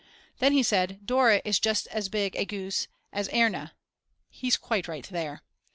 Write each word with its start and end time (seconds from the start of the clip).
Then 0.39 0.53
he 0.53 0.63
said: 0.63 1.05
Dora 1.05 1.43
is 1.45 1.59
just 1.59 1.85
as 1.89 2.09
big 2.09 2.35
a 2.35 2.43
goose 2.43 2.87
as 3.13 3.29
Erna. 3.31 3.75
He's 4.31 4.57
quite 4.57 4.87
right 4.87 5.05
there. 5.07 5.43